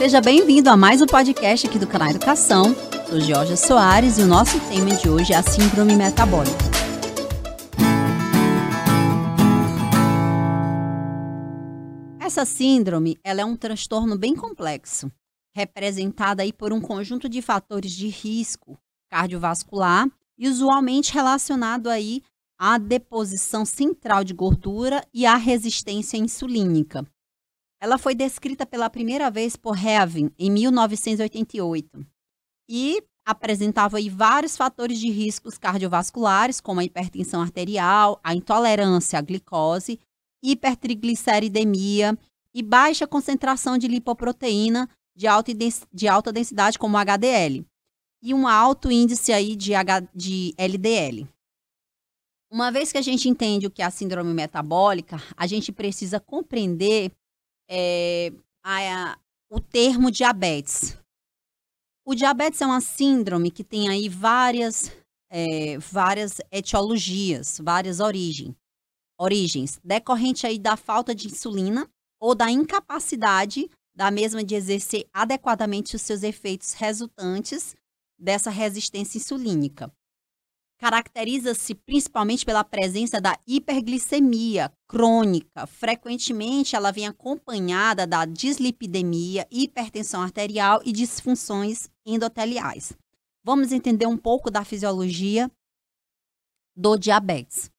Seja 0.00 0.18
bem-vindo 0.18 0.70
a 0.70 0.78
mais 0.78 1.02
um 1.02 1.06
podcast 1.06 1.66
aqui 1.66 1.78
do 1.78 1.86
canal 1.86 2.08
Educação. 2.08 2.74
Sou 3.06 3.20
Georgia 3.20 3.54
Soares 3.54 4.16
e 4.16 4.22
o 4.22 4.26
nosso 4.26 4.58
tema 4.60 4.96
de 4.96 5.10
hoje 5.10 5.34
é 5.34 5.36
a 5.36 5.42
síndrome 5.42 5.94
metabólica. 5.94 6.56
Essa 12.18 12.46
síndrome, 12.46 13.18
ela 13.22 13.42
é 13.42 13.44
um 13.44 13.54
transtorno 13.54 14.16
bem 14.16 14.34
complexo, 14.34 15.12
representada 15.54 16.42
aí 16.42 16.50
por 16.50 16.72
um 16.72 16.80
conjunto 16.80 17.28
de 17.28 17.42
fatores 17.42 17.92
de 17.92 18.08
risco 18.08 18.78
cardiovascular 19.10 20.08
usualmente 20.48 21.12
relacionado 21.12 21.90
aí 21.90 22.22
à 22.58 22.78
deposição 22.78 23.66
central 23.66 24.24
de 24.24 24.32
gordura 24.32 25.04
e 25.12 25.26
à 25.26 25.36
resistência 25.36 26.16
insulínica. 26.16 27.06
Ela 27.80 27.96
foi 27.96 28.14
descrita 28.14 28.66
pela 28.66 28.90
primeira 28.90 29.30
vez 29.30 29.56
por 29.56 29.76
Hevin 29.76 30.30
em 30.38 30.50
1988 30.50 32.06
e 32.68 33.02
apresentava 33.26 33.96
vários 34.10 34.56
fatores 34.56 34.98
de 34.98 35.10
riscos 35.10 35.56
cardiovasculares, 35.56 36.60
como 36.60 36.80
a 36.80 36.84
hipertensão 36.84 37.40
arterial, 37.40 38.20
a 38.22 38.34
intolerância 38.34 39.18
à 39.18 39.22
glicose, 39.22 39.98
hipertrigliceridemia 40.42 42.18
e 42.54 42.62
baixa 42.62 43.06
concentração 43.06 43.78
de 43.78 43.88
lipoproteína 43.88 44.88
de 45.16 45.26
alta, 45.26 45.52
de 45.92 46.08
alta 46.08 46.32
densidade, 46.32 46.78
como 46.78 46.96
HDL, 46.96 47.64
e 48.22 48.34
um 48.34 48.46
alto 48.46 48.90
índice 48.90 49.32
aí 49.32 49.54
de, 49.56 49.74
H, 49.74 50.00
de 50.14 50.54
LDL. 50.56 51.28
Uma 52.50 52.70
vez 52.70 52.90
que 52.90 52.98
a 52.98 53.02
gente 53.02 53.28
entende 53.28 53.66
o 53.66 53.70
que 53.70 53.82
é 53.82 53.84
a 53.84 53.90
síndrome 53.90 54.34
metabólica, 54.34 55.22
a 55.36 55.46
gente 55.46 55.70
precisa 55.70 56.18
compreender 56.18 57.12
é, 57.70 58.32
a, 58.64 59.16
o 59.48 59.60
termo 59.60 60.10
diabetes. 60.10 60.98
O 62.04 62.14
diabetes 62.14 62.60
é 62.60 62.66
uma 62.66 62.80
síndrome 62.80 63.50
que 63.50 63.62
tem 63.62 63.88
aí 63.88 64.08
várias, 64.08 64.90
é, 65.30 65.78
várias 65.78 66.40
etiologias, 66.50 67.60
várias 67.62 68.00
origens, 68.00 68.56
origens, 69.18 69.80
decorrente 69.84 70.46
aí 70.46 70.58
da 70.58 70.76
falta 70.76 71.14
de 71.14 71.28
insulina 71.28 71.88
ou 72.20 72.34
da 72.34 72.50
incapacidade 72.50 73.70
da 73.94 74.10
mesma 74.10 74.42
de 74.42 74.54
exercer 74.54 75.06
adequadamente 75.12 75.94
os 75.94 76.02
seus 76.02 76.22
efeitos 76.22 76.72
resultantes 76.72 77.76
dessa 78.18 78.50
resistência 78.50 79.18
insulínica 79.18 79.92
caracteriza-se 80.80 81.74
principalmente 81.74 82.44
pela 82.44 82.64
presença 82.64 83.20
da 83.20 83.38
hiperglicemia 83.46 84.72
crônica. 84.88 85.66
Frequentemente, 85.66 86.74
ela 86.74 86.90
vem 86.90 87.06
acompanhada 87.06 88.06
da 88.06 88.24
dislipidemia, 88.24 89.46
hipertensão 89.50 90.22
arterial 90.22 90.80
e 90.82 90.90
disfunções 90.90 91.90
endoteliais. 92.06 92.94
Vamos 93.44 93.72
entender 93.72 94.06
um 94.06 94.16
pouco 94.16 94.50
da 94.50 94.64
fisiologia 94.64 95.50
do 96.74 96.96
diabetes. 96.96 97.70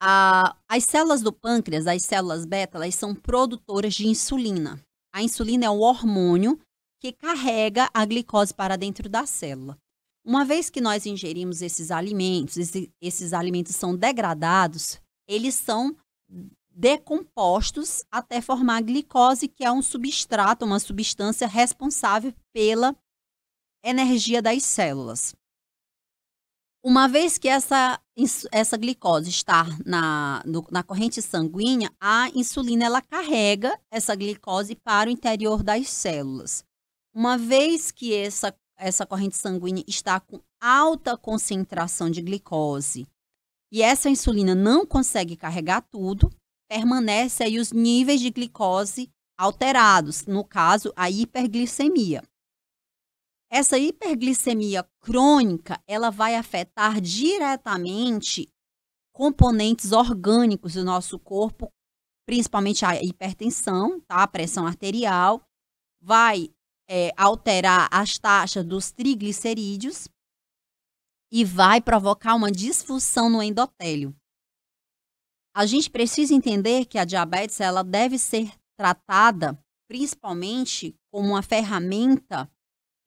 as 0.00 0.84
células 0.84 1.22
do 1.22 1.32
pâncreas, 1.32 1.86
as 1.86 2.02
células 2.02 2.44
beta, 2.44 2.78
elas 2.78 2.96
são 2.96 3.14
produtoras 3.14 3.94
de 3.94 4.08
insulina. 4.08 4.84
A 5.12 5.22
insulina 5.22 5.66
é 5.66 5.70
o 5.70 5.80
hormônio 5.80 6.58
que 6.98 7.12
carrega 7.12 7.88
a 7.94 8.04
glicose 8.04 8.52
para 8.52 8.76
dentro 8.76 9.08
da 9.08 9.24
célula. 9.24 9.78
Uma 10.24 10.44
vez 10.44 10.68
que 10.68 10.80
nós 10.80 11.06
ingerimos 11.06 11.62
esses 11.62 11.90
alimentos, 11.90 12.56
esse, 12.56 12.92
esses 13.00 13.32
alimentos 13.32 13.74
são 13.74 13.96
degradados, 13.96 15.00
eles 15.26 15.54
são 15.54 15.96
decompostos 16.70 18.04
até 18.10 18.40
formar 18.40 18.82
glicose, 18.82 19.48
que 19.48 19.64
é 19.64 19.72
um 19.72 19.82
substrato, 19.82 20.64
uma 20.64 20.78
substância 20.78 21.46
responsável 21.46 22.32
pela 22.52 22.94
energia 23.84 24.40
das 24.40 24.62
células. 24.62 25.34
Uma 26.82 27.06
vez 27.06 27.36
que 27.36 27.48
essa, 27.48 28.00
essa 28.50 28.76
glicose 28.78 29.28
está 29.28 29.66
na, 29.84 30.42
no, 30.46 30.66
na 30.70 30.82
corrente 30.82 31.20
sanguínea, 31.20 31.90
a 32.00 32.30
insulina 32.34 32.86
ela 32.86 33.02
carrega 33.02 33.78
essa 33.90 34.14
glicose 34.14 34.74
para 34.74 35.10
o 35.10 35.12
interior 35.12 35.62
das 35.62 35.90
células. 35.90 36.64
Uma 37.14 37.36
vez 37.36 37.90
que 37.90 38.14
essa 38.14 38.50
essa 38.80 39.06
corrente 39.06 39.36
sanguínea 39.36 39.84
está 39.86 40.18
com 40.18 40.40
alta 40.60 41.16
concentração 41.16 42.10
de 42.10 42.22
glicose 42.22 43.06
e 43.72 43.82
essa 43.82 44.10
insulina 44.10 44.54
não 44.54 44.84
consegue 44.84 45.36
carregar 45.36 45.82
tudo, 45.82 46.30
permanece 46.68 47.44
aí 47.44 47.58
os 47.58 47.70
níveis 47.70 48.20
de 48.20 48.30
glicose 48.30 49.10
alterados, 49.38 50.26
no 50.26 50.44
caso, 50.44 50.92
a 50.96 51.08
hiperglicemia. 51.08 52.22
Essa 53.50 53.78
hiperglicemia 53.78 54.88
crônica, 55.00 55.80
ela 55.86 56.10
vai 56.10 56.34
afetar 56.34 57.00
diretamente 57.00 58.48
componentes 59.12 59.92
orgânicos 59.92 60.74
do 60.74 60.84
nosso 60.84 61.18
corpo, 61.18 61.72
principalmente 62.26 62.84
a 62.84 63.02
hipertensão, 63.02 64.00
tá? 64.00 64.22
a 64.22 64.28
pressão 64.28 64.66
arterial, 64.66 65.42
vai 66.00 66.50
é, 66.90 67.12
alterar 67.16 67.88
as 67.92 68.18
taxas 68.18 68.64
dos 68.64 68.90
triglicerídeos 68.90 70.08
e 71.32 71.44
vai 71.44 71.80
provocar 71.80 72.34
uma 72.34 72.50
disfunção 72.50 73.30
no 73.30 73.40
endotélio. 73.40 74.12
A 75.54 75.66
gente 75.66 75.88
precisa 75.88 76.34
entender 76.34 76.86
que 76.86 76.98
a 76.98 77.04
diabetes 77.04 77.60
ela 77.60 77.84
deve 77.84 78.18
ser 78.18 78.52
tratada 78.76 79.56
principalmente 79.86 80.96
como 81.12 81.28
uma 81.28 81.42
ferramenta 81.42 82.50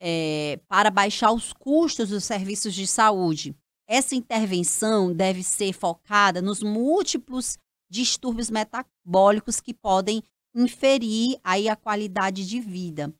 é, 0.01 0.59
para 0.67 0.89
baixar 0.89 1.31
os 1.33 1.51
custos 1.51 2.09
dos 2.09 2.23
serviços 2.23 2.73
de 2.73 2.87
saúde. 2.87 3.55
Essa 3.87 4.15
intervenção 4.15 5.13
deve 5.13 5.43
ser 5.43 5.73
focada 5.73 6.41
nos 6.41 6.63
múltiplos 6.63 7.57
distúrbios 7.89 8.49
metabólicos 8.49 9.59
que 9.59 9.73
podem 9.73 10.23
inferir 10.55 11.37
aí 11.43 11.67
a 11.67 11.75
qualidade 11.75 12.47
de 12.47 12.59
vida. 12.59 13.13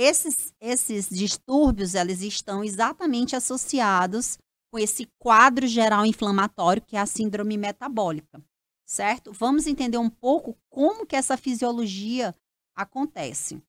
Esses, 0.00 0.54
esses 0.60 1.08
distúrbios, 1.08 1.96
eles 1.96 2.22
estão 2.22 2.62
exatamente 2.62 3.34
associados 3.34 4.38
com 4.70 4.78
esse 4.78 5.10
quadro 5.18 5.66
geral 5.66 6.06
inflamatório 6.06 6.80
que 6.80 6.96
é 6.96 7.00
a 7.00 7.04
síndrome 7.04 7.56
metabólica, 7.56 8.40
certo? 8.86 9.32
Vamos 9.32 9.66
entender 9.66 9.98
um 9.98 10.08
pouco 10.08 10.56
como 10.70 11.04
que 11.04 11.16
essa 11.16 11.36
fisiologia 11.36 12.32
acontece. 12.76 13.60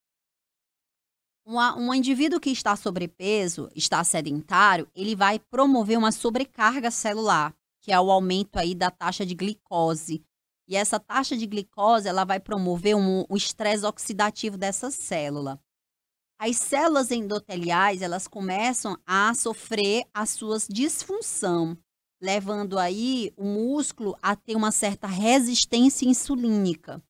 Uma, 1.44 1.76
um 1.76 1.92
indivíduo 1.96 2.40
que 2.40 2.52
está 2.52 2.76
sobrepeso, 2.76 3.68
está 3.76 4.04
sedentário, 4.04 4.88
ele 4.96 5.16
vai 5.16 5.40
promover 5.40 5.98
uma 5.98 6.12
sobrecarga 6.12 6.92
celular, 6.92 7.56
que 7.82 7.92
é 7.92 8.00
o 8.00 8.12
aumento 8.12 8.58
aí 8.58 8.76
da 8.76 8.92
taxa 8.92 9.26
de 9.26 9.34
glicose. 9.34 10.24
E 10.68 10.76
essa 10.76 11.00
taxa 11.00 11.36
de 11.36 11.48
glicose, 11.48 12.08
ela 12.08 12.24
vai 12.24 12.40
promover 12.40 12.96
um, 12.96 13.26
um 13.28 13.36
estresse 13.36 13.84
oxidativo 13.84 14.60
dessa 14.60 14.92
célula 14.92 15.60
as 16.40 16.56
células 16.56 17.12
endoteliais 17.12 18.02
elas 18.02 18.26
começam 18.26 18.98
a 19.06 19.34
sofrer 19.34 20.06
as 20.14 20.30
suas 20.30 20.66
disfunção, 20.70 21.78
levando 22.22 22.80
aí 22.80 23.34
o 23.36 23.44
músculo 23.44 24.18
a 24.22 24.38
ter 24.38 24.56
uma 24.56 24.72
certa 24.72 25.06
resistência 25.06 26.08
insulínica. 26.08 27.04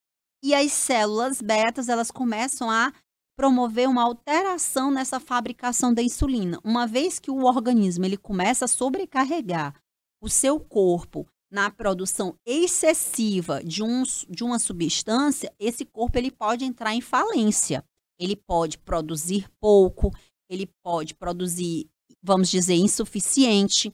E 0.44 0.56
as 0.56 0.72
células 0.72 1.42
betas 1.42 1.90
elas 1.90 2.10
começam 2.10 2.72
a 2.72 2.92
promover 3.38 3.88
uma 3.88 4.04
alteração 4.04 4.90
nessa 4.90 5.20
fabricação 5.20 5.94
da 5.94 6.02
insulina. 6.02 6.60
Uma 6.64 6.88
vez 6.88 7.20
que 7.20 7.30
o 7.30 7.44
organismo 7.44 8.06
ele 8.06 8.18
começa 8.18 8.66
a 8.66 8.68
sobrecarregar 8.68 9.80
o 10.22 10.28
seu 10.28 10.60
corpo 10.60 11.28
na 11.52 11.70
produção 11.70 12.36
excessiva 12.46 13.64
de, 13.64 13.84
um, 13.84 14.04
de 14.28 14.44
uma 14.44 14.60
substância, 14.60 15.54
esse 15.60 15.86
corpo 15.86 16.18
ele 16.18 16.32
pode 16.32 16.66
entrar 16.66 16.94
em 16.94 17.02
falência 17.02 17.84
ele 18.20 18.36
pode 18.36 18.78
produzir 18.78 19.50
pouco, 19.60 20.12
ele 20.50 20.68
pode 20.84 21.16
produzir, 21.16 21.90
vamos 22.22 22.50
dizer, 22.50 22.76
insuficiente. 22.76 23.94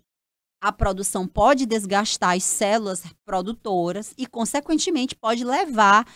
A 0.61 0.71
produção 0.71 1.27
pode 1.27 1.65
desgastar 1.65 2.35
as 2.35 2.43
células 2.43 3.03
produtoras 3.23 4.13
e, 4.17 4.25
consequentemente, 4.25 5.15
pode 5.15 5.43
levar 5.43 6.07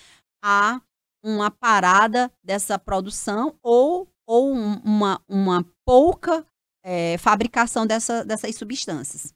a 0.43 0.81
uma 1.23 1.51
parada 1.51 2.31
dessa 2.43 2.79
produção 2.79 3.57
ou, 3.61 4.07
ou 4.25 4.51
uma, 4.51 5.21
uma 5.27 5.65
pouca 5.85 6.45
é, 6.83 7.17
fabricação 7.17 7.85
dessa, 7.85 8.23
dessas 8.23 8.55
substâncias. 8.55 9.33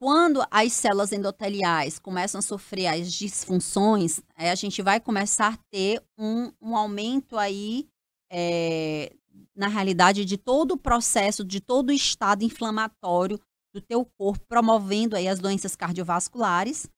Quando 0.00 0.44
as 0.50 0.72
células 0.72 1.12
endoteliais 1.12 1.98
começam 1.98 2.38
a 2.38 2.42
sofrer 2.42 2.88
as 2.88 3.12
disfunções, 3.12 4.20
é, 4.36 4.50
a 4.50 4.54
gente 4.54 4.82
vai 4.82 5.00
começar 5.00 5.54
a 5.54 5.58
ter 5.70 6.02
um, 6.18 6.52
um 6.60 6.76
aumento 6.76 7.38
aí, 7.38 7.88
é, 8.30 9.14
na 9.54 9.68
realidade, 9.68 10.24
de 10.24 10.36
todo 10.36 10.72
o 10.72 10.76
processo, 10.76 11.44
de 11.44 11.60
todo 11.60 11.90
o 11.90 11.92
estado 11.92 12.44
inflamatório 12.44 13.40
do 13.72 13.80
teu 13.80 14.04
corpo, 14.04 14.44
promovendo 14.46 15.16
aí 15.16 15.28
as 15.28 15.38
doenças 15.38 15.76
cardiovasculares, 15.76 16.88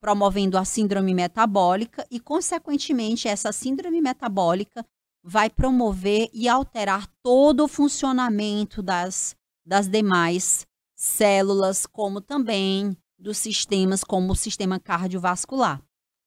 promovendo 0.00 0.56
a 0.56 0.64
síndrome 0.64 1.14
metabólica 1.14 2.06
e, 2.10 2.20
consequentemente, 2.20 3.28
essa 3.28 3.50
síndrome 3.50 4.00
metabólica 4.00 4.84
vai 5.22 5.50
promover 5.50 6.30
e 6.32 6.48
alterar 6.48 7.06
todo 7.22 7.64
o 7.64 7.68
funcionamento 7.68 8.82
das, 8.82 9.36
das 9.66 9.88
demais 9.88 10.66
células, 11.00 11.86
como 11.86 12.20
também 12.20 12.94
dos 13.18 13.38
sistemas, 13.38 14.04
como 14.04 14.32
o 14.32 14.36
sistema 14.36 14.78
cardiovascular. 14.78 15.82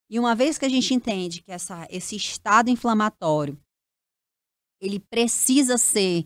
E 0.09 0.19
uma 0.19 0.33
vez 0.33 0.57
que 0.57 0.65
a 0.65 0.69
gente 0.69 0.93
entende 0.93 1.43
que 1.43 1.51
essa, 1.51 1.87
esse 1.91 2.15
estado 2.15 2.71
inflamatório 2.71 3.57
ele 4.81 4.99
precisa 4.99 5.77
ser 5.77 6.25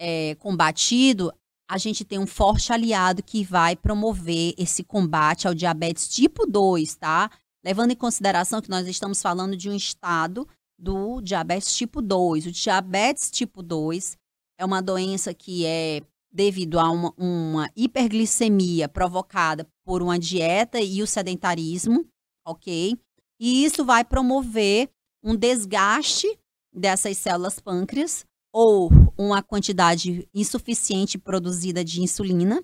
é, 0.00 0.34
combatido, 0.36 1.32
a 1.68 1.76
gente 1.76 2.04
tem 2.04 2.18
um 2.18 2.26
forte 2.26 2.72
aliado 2.72 3.22
que 3.22 3.44
vai 3.44 3.76
promover 3.76 4.54
esse 4.56 4.82
combate 4.82 5.46
ao 5.46 5.54
diabetes 5.54 6.08
tipo 6.08 6.46
2, 6.46 6.94
tá? 6.94 7.30
Levando 7.64 7.90
em 7.90 7.96
consideração 7.96 8.62
que 8.62 8.70
nós 8.70 8.86
estamos 8.86 9.20
falando 9.20 9.56
de 9.56 9.68
um 9.68 9.74
estado 9.74 10.48
do 10.78 11.20
diabetes 11.20 11.76
tipo 11.76 12.00
2. 12.00 12.46
O 12.46 12.52
diabetes 12.52 13.30
tipo 13.30 13.62
2 13.62 14.16
é 14.58 14.64
uma 14.64 14.80
doença 14.80 15.34
que 15.34 15.66
é 15.66 16.00
devido 16.30 16.78
a 16.78 16.90
uma, 16.90 17.12
uma 17.16 17.70
hiperglicemia 17.74 18.88
provocada 18.88 19.66
por 19.84 20.02
uma 20.02 20.18
dieta 20.18 20.80
e 20.80 21.02
o 21.02 21.06
sedentarismo, 21.06 22.06
ok? 22.46 22.96
E 23.40 23.64
isso 23.64 23.84
vai 23.84 24.04
promover 24.04 24.90
um 25.22 25.34
desgaste 25.34 26.26
dessas 26.72 27.16
células 27.18 27.58
pâncreas 27.58 28.24
ou 28.52 28.90
uma 29.16 29.42
quantidade 29.42 30.28
insuficiente 30.34 31.18
produzida 31.18 31.84
de 31.84 32.00
insulina 32.02 32.62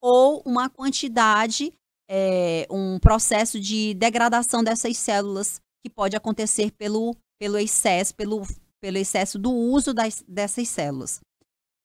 ou 0.00 0.42
uma 0.44 0.68
quantidade, 0.68 1.72
é, 2.08 2.66
um 2.70 2.98
processo 2.98 3.58
de 3.58 3.94
degradação 3.94 4.62
dessas 4.62 4.96
células 4.96 5.60
que 5.82 5.90
pode 5.90 6.16
acontecer 6.16 6.70
pelo, 6.72 7.16
pelo 7.38 7.58
excesso, 7.58 8.14
pelo, 8.14 8.42
pelo 8.80 8.98
excesso 8.98 9.38
do 9.38 9.50
uso 9.50 9.92
das, 9.92 10.22
dessas 10.28 10.68
células. 10.68 11.20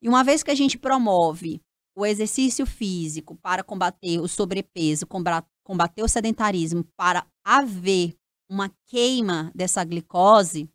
E 0.01 0.09
uma 0.09 0.23
vez 0.23 0.41
que 0.41 0.51
a 0.51 0.55
gente 0.55 0.77
promove 0.77 1.61
o 1.95 2.05
exercício 2.05 2.65
físico 2.65 3.35
para 3.35 3.63
combater 3.63 4.19
o 4.19 4.27
sobrepeso, 4.27 5.05
combater 5.63 6.01
o 6.01 6.07
sedentarismo, 6.07 6.83
para 6.97 7.27
haver 7.43 8.15
uma 8.49 8.69
queima 8.87 9.51
dessa 9.53 9.83
glicose, 9.83 10.69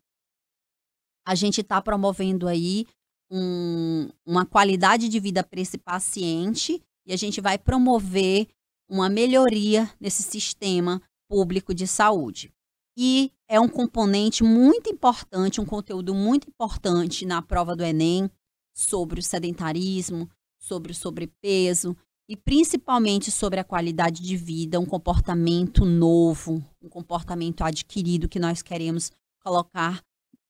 a 1.27 1.35
gente 1.35 1.61
está 1.61 1.81
promovendo 1.81 2.47
aí 2.47 2.85
um, 3.29 4.09
uma 4.25 4.45
qualidade 4.45 5.09
de 5.09 5.19
vida 5.19 5.43
para 5.43 5.59
esse 5.59 5.77
paciente 5.77 6.81
e 7.05 7.13
a 7.13 7.17
gente 7.17 7.41
vai 7.41 7.57
promover 7.57 8.47
uma 8.89 9.09
melhoria 9.09 9.91
nesse 9.99 10.23
sistema 10.23 11.01
público 11.29 11.73
de 11.73 11.85
saúde. 11.85 12.51
E 12.97 13.31
é 13.47 13.59
um 13.59 13.67
componente 13.67 14.43
muito 14.43 14.89
importante, 14.89 15.61
um 15.61 15.65
conteúdo 15.65 16.15
muito 16.15 16.47
importante 16.47 17.25
na 17.25 17.41
prova 17.41 17.75
do 17.75 17.83
Enem 17.83 18.31
sobre 18.77 19.19
o 19.19 19.23
sedentarismo, 19.23 20.29
sobre 20.59 20.91
o 20.91 20.95
sobrepeso 20.95 21.97
e 22.29 22.37
principalmente 22.37 23.31
sobre 23.31 23.59
a 23.59 23.63
qualidade 23.63 24.21
de 24.21 24.37
vida, 24.37 24.79
um 24.79 24.85
comportamento 24.85 25.83
novo, 25.83 26.63
um 26.79 26.87
comportamento 26.87 27.63
adquirido 27.63 28.29
que 28.29 28.37
nós 28.37 28.61
queremos 28.61 29.11
colocar 29.43 30.03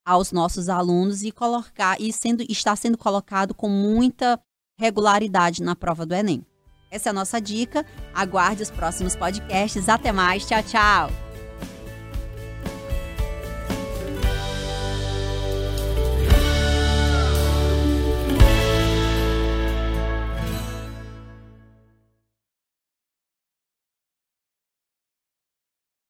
aos 0.06 0.34
nossos 0.34 0.68
alunos 0.68 1.24
e 1.24 1.32
colocar 1.32 2.02
e 2.02 2.12
sendo 2.12 2.44
está 2.50 2.76
sendo 2.76 2.98
colocado 2.98 3.54
com 3.54 3.70
muita 3.70 4.38
regularidade 4.78 5.64
na 5.64 5.76
prova 5.76 6.06
do 6.06 6.14
Enem. 6.14 6.46
Essa 6.92 7.10
é 7.10 7.12
a 7.12 7.14
nossa 7.14 7.40
dica. 7.40 7.86
Aguarde 8.14 8.64
os 8.64 8.72
próximos 8.72 9.16
podcasts. 9.16 9.88
Até 9.88 10.12
mais. 10.12 10.46
Tchau, 10.46 10.64
tchau. 10.64 11.27